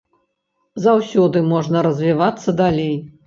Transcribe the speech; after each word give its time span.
Заўсёды 0.85 1.43
можна 1.51 1.85
развівацца 1.87 2.57
далей. 2.65 2.93